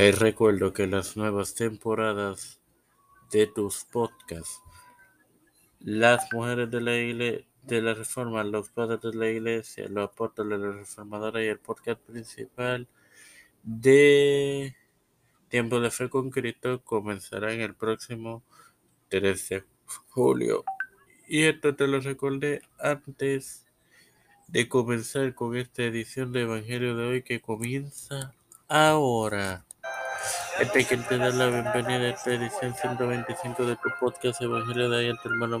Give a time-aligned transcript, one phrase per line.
[0.00, 2.58] Te recuerdo que las nuevas temporadas
[3.30, 4.62] de tus podcasts,
[5.78, 10.58] las mujeres de la iglesia, de la reforma, los padres de la iglesia, los apóstoles
[10.58, 12.88] la reformadora y el podcast principal
[13.62, 14.74] de
[15.50, 18.42] Tiempo de Fe con Cristo comenzarán el próximo
[19.10, 19.64] 13 de
[20.08, 20.64] julio.
[21.28, 23.66] Y esto te lo recordé antes
[24.48, 28.34] de comenzar con esta edición de Evangelio de hoy que comienza
[28.66, 29.66] ahora.
[30.60, 35.08] Este que te da la bienvenida a esta edición 125 de tu podcast Evangelio de
[35.08, 35.58] hoy, tu hermano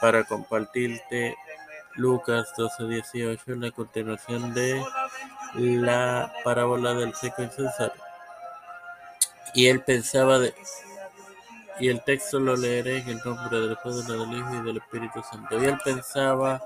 [0.00, 1.36] para compartirte
[1.94, 4.82] Lucas 12, 18, en la continuación de
[5.54, 8.02] la parábola del seco incensario.
[9.54, 10.52] Y él pensaba de,
[11.78, 15.22] y el texto lo leeré en el nombre del Padre, del Hijo y del Espíritu
[15.22, 15.62] Santo.
[15.62, 16.60] Y él pensaba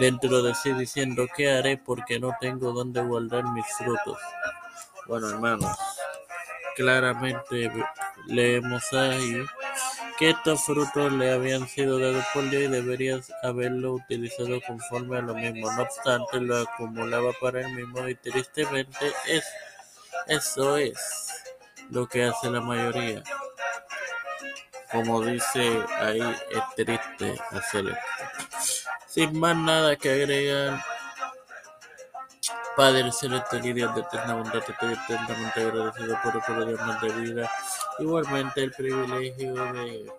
[0.00, 4.18] dentro de sí diciendo, ¿qué haré porque no tengo donde guardar mis frutos?
[5.06, 5.76] Bueno, hermanos,
[6.74, 7.70] claramente
[8.26, 9.44] leemos ahí
[10.18, 15.22] que estos frutos le habían sido dados por Dios y deberían haberlo utilizado conforme a
[15.22, 15.70] lo mismo.
[15.70, 19.44] No obstante, lo acumulaba para él mismo y tristemente es,
[20.26, 20.98] eso es
[21.90, 23.22] lo que hace la mayoría.
[24.90, 27.96] Como dice ahí, es triste hacer
[29.06, 30.95] Sin más nada que agregar.
[32.76, 37.08] Padre celeste y Dios de eterna bondad, te estoy eternamente agradecido por el más de
[37.12, 37.50] vida.
[37.98, 40.12] Igualmente el privilegio de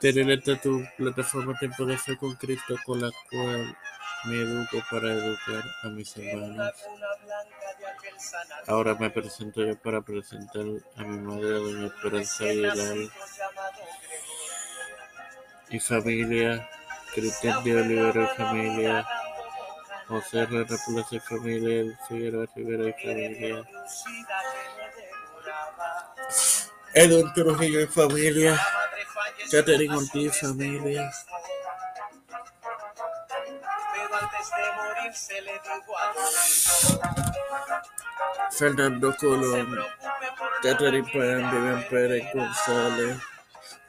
[0.00, 3.76] tener esta tu plataforma Tiempo de Fe con Cristo, con la cual
[4.24, 6.72] me educo para educar a mis hermanos.
[8.66, 10.64] Ahora me presento yo para presentar
[10.96, 12.96] a mi madre, doña Esperanza Aguilar,
[15.70, 16.68] y familia,
[17.14, 19.06] Cristian de Olivera y familia,
[20.08, 20.76] José Plaza
[21.10, 23.68] y familia, Figueroa Rivera y familia,
[26.94, 28.60] Edwin Trujillo y familia,
[29.50, 31.10] Catherine Ortiz y familia.
[38.50, 39.78] Fernando Colón,
[40.62, 43.18] Catherine Pérez González,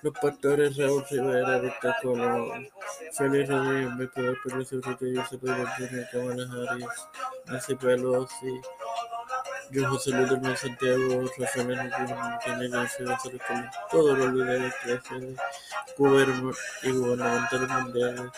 [0.01, 2.67] los pastores Raúl Rivera, Víctor Colón,
[3.13, 6.87] Félix Rodríguez, Víctor Pérez Urrutia, José Pedro Jr., Kamala Harris,
[7.45, 8.61] Nancy Pelosi,
[9.71, 15.35] yo José Luis del Santiago, Rafael Enrique Martínez, García González Colón, todos los líderes de
[15.97, 16.51] gobierno
[16.83, 18.31] y gubernamentales mundiales.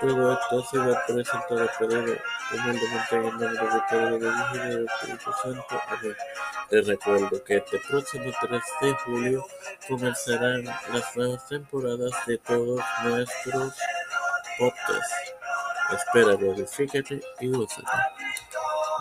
[0.00, 2.20] Todo esto ha sido presentado por él
[2.52, 5.80] humildemente en el nombre Padre, del Hijo y del Espíritu Santo.
[5.88, 6.16] Amén.
[6.68, 9.46] Te recuerdo que este próximo 3 de julio
[9.88, 13.74] comenzarán las nuevas temporadas de todos nuestros
[14.58, 15.34] podcasts.
[15.92, 17.86] Espera, verifícate y úsate.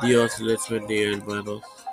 [0.01, 1.61] Dios les bendiga, hermanos.